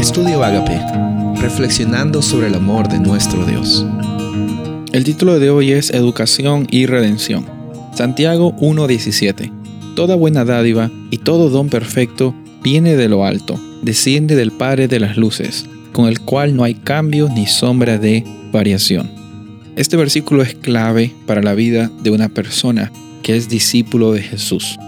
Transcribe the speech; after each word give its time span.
Estudio 0.00 0.42
Agape, 0.42 0.80
reflexionando 1.42 2.22
sobre 2.22 2.46
el 2.46 2.54
amor 2.54 2.88
de 2.88 2.98
nuestro 2.98 3.44
Dios. 3.44 3.84
El 4.94 5.04
título 5.04 5.38
de 5.38 5.50
hoy 5.50 5.72
es 5.72 5.90
Educación 5.90 6.66
y 6.70 6.86
Redención. 6.86 7.44
Santiago 7.94 8.56
1:17. 8.60 9.52
Toda 9.96 10.16
buena 10.16 10.46
dádiva 10.46 10.90
y 11.10 11.18
todo 11.18 11.50
don 11.50 11.68
perfecto 11.68 12.34
viene 12.62 12.96
de 12.96 13.10
lo 13.10 13.26
alto, 13.26 13.60
desciende 13.82 14.36
del 14.36 14.52
Padre 14.52 14.88
de 14.88 15.00
las 15.00 15.18
Luces, 15.18 15.66
con 15.92 16.08
el 16.08 16.20
cual 16.20 16.56
no 16.56 16.64
hay 16.64 16.76
cambio 16.76 17.28
ni 17.28 17.44
sombra 17.44 17.98
de 17.98 18.24
variación. 18.52 19.10
Este 19.76 19.98
versículo 19.98 20.42
es 20.42 20.54
clave 20.54 21.12
para 21.26 21.42
la 21.42 21.52
vida 21.52 21.90
de 22.02 22.10
una 22.10 22.30
persona 22.30 22.90
que 23.22 23.36
es 23.36 23.50
discípulo 23.50 24.12
de 24.12 24.22
Jesús. 24.22 24.78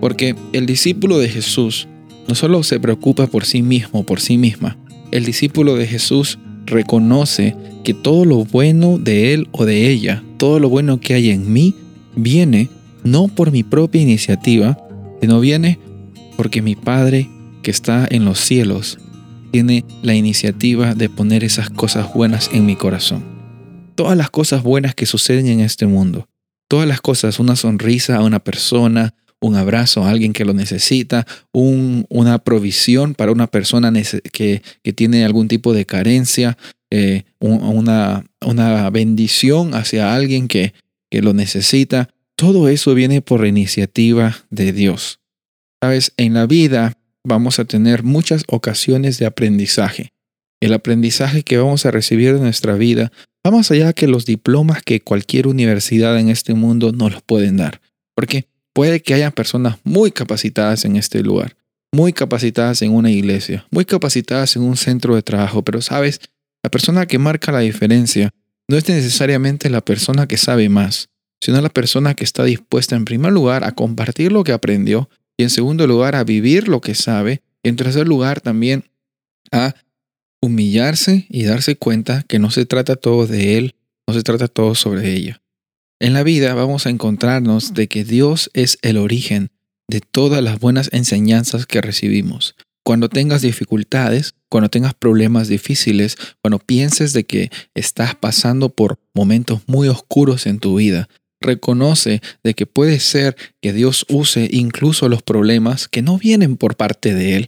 Porque 0.00 0.36
el 0.52 0.66
discípulo 0.66 1.18
de 1.18 1.28
Jesús 1.28 1.88
no 2.28 2.34
solo 2.34 2.62
se 2.62 2.80
preocupa 2.80 3.26
por 3.26 3.44
sí 3.44 3.62
mismo, 3.62 4.04
por 4.04 4.20
sí 4.20 4.38
misma, 4.38 4.76
el 5.10 5.24
discípulo 5.24 5.76
de 5.76 5.86
Jesús 5.86 6.38
reconoce 6.66 7.56
que 7.84 7.94
todo 7.94 8.24
lo 8.24 8.44
bueno 8.44 8.98
de 8.98 9.34
él 9.34 9.48
o 9.52 9.64
de 9.64 9.90
ella, 9.90 10.22
todo 10.38 10.58
lo 10.58 10.68
bueno 10.68 11.00
que 11.00 11.14
hay 11.14 11.30
en 11.30 11.52
mí, 11.52 11.74
viene 12.16 12.68
no 13.04 13.28
por 13.28 13.50
mi 13.50 13.62
propia 13.62 14.00
iniciativa, 14.00 14.78
sino 15.20 15.40
viene 15.40 15.78
porque 16.36 16.62
mi 16.62 16.76
Padre 16.76 17.28
que 17.62 17.70
está 17.70 18.06
en 18.10 18.24
los 18.24 18.40
cielos 18.40 18.98
tiene 19.50 19.84
la 20.02 20.14
iniciativa 20.14 20.94
de 20.94 21.08
poner 21.08 21.44
esas 21.44 21.70
cosas 21.70 22.12
buenas 22.14 22.50
en 22.52 22.64
mi 22.64 22.74
corazón. 22.74 23.22
Todas 23.94 24.16
las 24.16 24.30
cosas 24.30 24.62
buenas 24.62 24.94
que 24.94 25.06
suceden 25.06 25.46
en 25.46 25.60
este 25.60 25.86
mundo, 25.86 26.26
todas 26.68 26.88
las 26.88 27.00
cosas, 27.00 27.38
una 27.38 27.54
sonrisa 27.54 28.16
a 28.16 28.22
una 28.22 28.38
persona, 28.38 29.14
un 29.42 29.56
abrazo 29.56 30.04
a 30.04 30.10
alguien 30.10 30.32
que 30.32 30.44
lo 30.44 30.54
necesita, 30.54 31.26
una 31.52 32.38
provisión 32.38 33.14
para 33.14 33.32
una 33.32 33.48
persona 33.48 33.92
que, 34.32 34.62
tiene 34.94 35.24
algún 35.24 35.48
tipo 35.48 35.74
de 35.74 35.84
carencia, 35.84 36.56
eh, 36.90 37.24
una, 37.40 38.24
una, 38.40 38.90
bendición 38.90 39.74
hacia 39.74 40.14
alguien 40.14 40.46
que, 40.46 40.74
que 41.10 41.22
lo 41.22 41.34
necesita. 41.34 42.08
Todo 42.36 42.68
eso 42.68 42.94
viene 42.94 43.20
por 43.20 43.44
iniciativa 43.46 44.36
de 44.50 44.72
Dios. 44.72 45.18
Sabes, 45.82 46.12
en 46.16 46.34
la 46.34 46.46
vida 46.46 46.96
vamos 47.24 47.58
a 47.58 47.64
tener 47.64 48.04
muchas 48.04 48.44
ocasiones 48.46 49.18
de 49.18 49.26
aprendizaje. 49.26 50.12
El 50.60 50.72
aprendizaje 50.72 51.42
que 51.42 51.58
vamos 51.58 51.84
a 51.84 51.90
recibir 51.90 52.28
en 52.28 52.42
nuestra 52.42 52.74
vida 52.76 53.10
va 53.44 53.50
más 53.50 53.72
allá 53.72 53.92
que 53.92 54.06
los 54.06 54.24
diplomas 54.24 54.82
que 54.82 55.00
cualquier 55.00 55.48
universidad 55.48 56.18
en 56.20 56.28
este 56.28 56.54
mundo 56.54 56.92
nos 56.92 57.12
los 57.12 57.22
pueden 57.22 57.56
dar. 57.56 57.80
Porque 58.14 58.46
Puede 58.74 59.02
que 59.02 59.14
haya 59.14 59.30
personas 59.30 59.78
muy 59.84 60.12
capacitadas 60.12 60.84
en 60.84 60.96
este 60.96 61.22
lugar, 61.22 61.56
muy 61.92 62.12
capacitadas 62.12 62.82
en 62.82 62.92
una 62.92 63.10
iglesia, 63.10 63.66
muy 63.70 63.84
capacitadas 63.84 64.56
en 64.56 64.62
un 64.62 64.76
centro 64.76 65.14
de 65.14 65.22
trabajo, 65.22 65.62
pero 65.62 65.82
sabes, 65.82 66.20
la 66.62 66.70
persona 66.70 67.06
que 67.06 67.18
marca 67.18 67.52
la 67.52 67.60
diferencia 67.60 68.30
no 68.68 68.76
es 68.76 68.88
necesariamente 68.88 69.68
la 69.68 69.82
persona 69.82 70.26
que 70.26 70.38
sabe 70.38 70.68
más, 70.68 71.10
sino 71.40 71.60
la 71.60 71.68
persona 71.68 72.14
que 72.14 72.24
está 72.24 72.44
dispuesta 72.44 72.96
en 72.96 73.04
primer 73.04 73.32
lugar 73.32 73.64
a 73.64 73.72
compartir 73.72 74.32
lo 74.32 74.44
que 74.44 74.52
aprendió 74.52 75.10
y 75.36 75.42
en 75.42 75.50
segundo 75.50 75.86
lugar 75.86 76.14
a 76.14 76.24
vivir 76.24 76.68
lo 76.68 76.80
que 76.80 76.94
sabe 76.94 77.42
y 77.62 77.68
en 77.68 77.76
tercer 77.76 78.06
lugar 78.06 78.40
también 78.40 78.84
a 79.50 79.74
humillarse 80.40 81.26
y 81.28 81.44
darse 81.44 81.76
cuenta 81.76 82.22
que 82.22 82.38
no 82.38 82.50
se 82.50 82.64
trata 82.64 82.96
todo 82.96 83.26
de 83.26 83.58
él, 83.58 83.74
no 84.06 84.14
se 84.14 84.22
trata 84.22 84.48
todo 84.48 84.74
sobre 84.74 85.12
ella. 85.12 85.41
En 86.02 86.14
la 86.14 86.24
vida 86.24 86.52
vamos 86.54 86.84
a 86.84 86.90
encontrarnos 86.90 87.74
de 87.74 87.86
que 87.86 88.02
Dios 88.02 88.50
es 88.54 88.76
el 88.82 88.96
origen 88.96 89.52
de 89.88 90.00
todas 90.00 90.42
las 90.42 90.58
buenas 90.58 90.90
enseñanzas 90.92 91.64
que 91.64 91.80
recibimos. 91.80 92.56
Cuando 92.84 93.08
tengas 93.08 93.40
dificultades, 93.40 94.34
cuando 94.48 94.68
tengas 94.68 94.94
problemas 94.94 95.46
difíciles, 95.46 96.16
cuando 96.42 96.58
pienses 96.58 97.12
de 97.12 97.22
que 97.22 97.52
estás 97.76 98.16
pasando 98.16 98.68
por 98.68 98.98
momentos 99.14 99.60
muy 99.68 99.86
oscuros 99.86 100.46
en 100.46 100.58
tu 100.58 100.74
vida, 100.74 101.08
reconoce 101.40 102.20
de 102.42 102.54
que 102.54 102.66
puede 102.66 102.98
ser 102.98 103.36
que 103.60 103.72
Dios 103.72 104.04
use 104.08 104.48
incluso 104.50 105.08
los 105.08 105.22
problemas 105.22 105.86
que 105.86 106.02
no 106.02 106.18
vienen 106.18 106.56
por 106.56 106.74
parte 106.74 107.14
de 107.14 107.36
Él, 107.36 107.46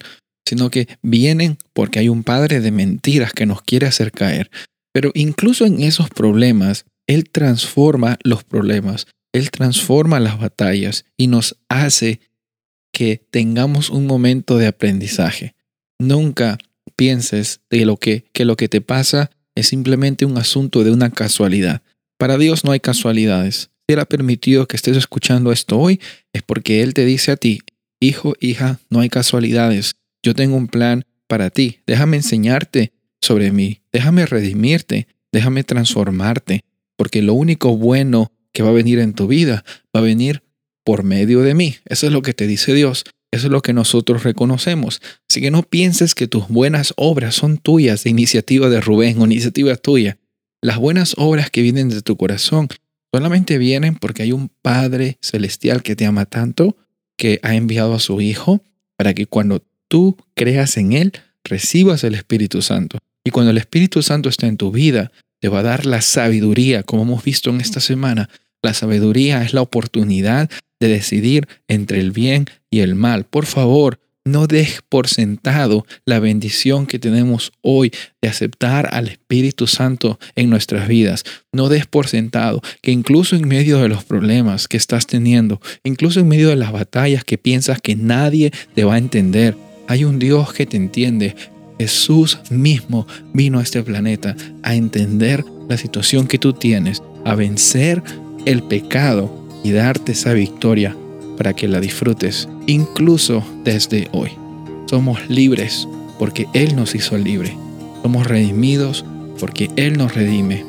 sino 0.48 0.70
que 0.70 0.86
vienen 1.02 1.58
porque 1.72 1.98
hay 1.98 2.08
un 2.08 2.22
padre 2.22 2.60
de 2.60 2.70
mentiras 2.70 3.32
que 3.32 3.46
nos 3.46 3.62
quiere 3.62 3.88
hacer 3.88 4.12
caer. 4.12 4.48
Pero 4.92 5.10
incluso 5.14 5.66
en 5.66 5.82
esos 5.82 6.08
problemas, 6.08 6.84
él 7.06 7.28
transforma 7.30 8.18
los 8.22 8.44
problemas, 8.44 9.06
Él 9.32 9.50
transforma 9.50 10.20
las 10.20 10.38
batallas 10.38 11.04
y 11.16 11.26
nos 11.26 11.56
hace 11.68 12.20
que 12.92 13.26
tengamos 13.30 13.90
un 13.90 14.06
momento 14.06 14.58
de 14.58 14.68
aprendizaje. 14.68 15.54
Nunca 15.98 16.58
pienses 16.96 17.60
de 17.68 17.84
lo 17.84 17.96
que, 17.96 18.24
que 18.32 18.44
lo 18.44 18.56
que 18.56 18.68
te 18.68 18.80
pasa 18.80 19.30
es 19.56 19.68
simplemente 19.68 20.24
un 20.24 20.38
asunto 20.38 20.84
de 20.84 20.92
una 20.92 21.10
casualidad. 21.10 21.82
Para 22.16 22.38
Dios 22.38 22.64
no 22.64 22.70
hay 22.70 22.80
casualidades. 22.80 23.70
Si 23.86 23.94
Él 23.94 23.98
ha 23.98 24.04
permitido 24.04 24.66
que 24.66 24.76
estés 24.76 24.96
escuchando 24.96 25.52
esto 25.52 25.78
hoy, 25.78 26.00
es 26.32 26.42
porque 26.42 26.82
Él 26.82 26.94
te 26.94 27.04
dice 27.04 27.32
a 27.32 27.36
ti, 27.36 27.60
hijo, 28.00 28.34
hija, 28.40 28.78
no 28.88 29.00
hay 29.00 29.08
casualidades. 29.08 29.96
Yo 30.22 30.34
tengo 30.34 30.56
un 30.56 30.68
plan 30.68 31.04
para 31.26 31.50
ti. 31.50 31.80
Déjame 31.86 32.16
enseñarte 32.18 32.92
sobre 33.20 33.50
mí. 33.50 33.80
Déjame 33.92 34.26
redimirte. 34.26 35.08
Déjame 35.32 35.64
transformarte 35.64 36.64
porque 36.96 37.22
lo 37.22 37.34
único 37.34 37.76
bueno 37.76 38.32
que 38.52 38.62
va 38.62 38.70
a 38.70 38.72
venir 38.72 38.98
en 38.98 39.14
tu 39.14 39.26
vida 39.26 39.64
va 39.94 40.00
a 40.00 40.04
venir 40.04 40.42
por 40.84 41.02
medio 41.02 41.40
de 41.40 41.54
mí. 41.54 41.76
Eso 41.86 42.06
es 42.06 42.12
lo 42.12 42.22
que 42.22 42.34
te 42.34 42.46
dice 42.46 42.74
Dios. 42.74 43.04
Eso 43.32 43.48
es 43.48 43.50
lo 43.50 43.62
que 43.62 43.72
nosotros 43.72 44.22
reconocemos. 44.22 45.02
Así 45.28 45.40
que 45.40 45.50
no 45.50 45.64
pienses 45.64 46.14
que 46.14 46.28
tus 46.28 46.46
buenas 46.48 46.94
obras 46.96 47.34
son 47.34 47.58
tuyas 47.58 48.04
de 48.04 48.10
iniciativa 48.10 48.68
de 48.68 48.80
Rubén 48.80 49.20
o 49.20 49.24
iniciativa 49.24 49.74
tuya. 49.74 50.18
Las 50.62 50.78
buenas 50.78 51.14
obras 51.18 51.50
que 51.50 51.62
vienen 51.62 51.88
de 51.88 52.00
tu 52.00 52.16
corazón 52.16 52.68
solamente 53.12 53.58
vienen 53.58 53.96
porque 53.96 54.22
hay 54.22 54.32
un 54.32 54.50
Padre 54.62 55.18
celestial 55.20 55.82
que 55.82 55.96
te 55.96 56.06
ama 56.06 56.26
tanto 56.26 56.76
que 57.16 57.40
ha 57.42 57.54
enviado 57.56 57.94
a 57.94 58.00
su 58.00 58.20
Hijo 58.20 58.62
para 58.96 59.14
que 59.14 59.26
cuando 59.26 59.64
tú 59.88 60.16
creas 60.34 60.76
en 60.76 60.92
Él, 60.92 61.12
recibas 61.42 62.04
el 62.04 62.14
Espíritu 62.14 62.62
Santo. 62.62 62.98
Y 63.24 63.30
cuando 63.30 63.50
el 63.50 63.58
Espíritu 63.58 64.02
Santo 64.02 64.28
está 64.28 64.46
en 64.46 64.56
tu 64.56 64.70
vida, 64.70 65.10
te 65.44 65.50
va 65.50 65.58
a 65.58 65.62
dar 65.62 65.84
la 65.84 66.00
sabiduría, 66.00 66.84
como 66.84 67.02
hemos 67.02 67.22
visto 67.22 67.50
en 67.50 67.60
esta 67.60 67.78
semana. 67.78 68.30
La 68.62 68.72
sabiduría 68.72 69.42
es 69.42 69.52
la 69.52 69.60
oportunidad 69.60 70.48
de 70.80 70.88
decidir 70.88 71.46
entre 71.68 72.00
el 72.00 72.12
bien 72.12 72.46
y 72.70 72.80
el 72.80 72.94
mal. 72.94 73.24
Por 73.24 73.44
favor, 73.44 74.00
no 74.24 74.46
dejes 74.46 74.80
por 74.88 75.06
sentado 75.06 75.84
la 76.06 76.18
bendición 76.18 76.86
que 76.86 76.98
tenemos 76.98 77.52
hoy 77.60 77.92
de 78.22 78.30
aceptar 78.30 78.88
al 78.94 79.08
Espíritu 79.08 79.66
Santo 79.66 80.18
en 80.34 80.48
nuestras 80.48 80.88
vidas. 80.88 81.24
No 81.52 81.68
des 81.68 81.84
por 81.84 82.06
sentado 82.06 82.62
que 82.80 82.90
incluso 82.90 83.36
en 83.36 83.46
medio 83.46 83.80
de 83.80 83.90
los 83.90 84.02
problemas 84.02 84.66
que 84.66 84.78
estás 84.78 85.06
teniendo, 85.06 85.60
incluso 85.82 86.20
en 86.20 86.28
medio 86.28 86.48
de 86.48 86.56
las 86.56 86.72
batallas 86.72 87.22
que 87.22 87.36
piensas 87.36 87.82
que 87.82 87.96
nadie 87.96 88.50
te 88.74 88.84
va 88.84 88.94
a 88.94 88.98
entender, 88.98 89.54
hay 89.88 90.04
un 90.04 90.18
Dios 90.18 90.54
que 90.54 90.64
te 90.64 90.78
entiende, 90.78 91.36
Jesús 91.78 92.38
mismo 92.50 93.06
vino 93.32 93.58
a 93.58 93.62
este 93.62 93.82
planeta 93.82 94.36
a 94.62 94.74
entender 94.74 95.44
la 95.68 95.76
situación 95.76 96.26
que 96.26 96.38
tú 96.38 96.52
tienes, 96.52 97.02
a 97.24 97.34
vencer 97.34 98.02
el 98.46 98.62
pecado 98.62 99.30
y 99.62 99.72
darte 99.72 100.12
esa 100.12 100.32
victoria 100.32 100.96
para 101.36 101.54
que 101.54 101.68
la 101.68 101.80
disfrutes 101.80 102.48
incluso 102.66 103.42
desde 103.64 104.08
hoy. 104.12 104.30
Somos 104.86 105.18
libres 105.28 105.88
porque 106.18 106.46
Él 106.52 106.76
nos 106.76 106.94
hizo 106.94 107.16
libre. 107.16 107.56
Somos 108.02 108.26
redimidos 108.26 109.04
porque 109.40 109.70
Él 109.76 109.96
nos 109.98 110.14
redime. 110.14 110.64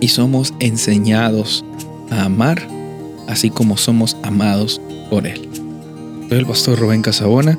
Y 0.00 0.08
somos 0.08 0.54
enseñados 0.60 1.64
a 2.10 2.24
amar 2.24 2.66
así 3.28 3.50
como 3.50 3.76
somos 3.76 4.16
amados 4.22 4.80
por 5.10 5.26
Él. 5.26 5.48
Soy 6.28 6.38
el 6.38 6.46
pastor 6.46 6.78
Rubén 6.78 7.02
Casabona 7.02 7.58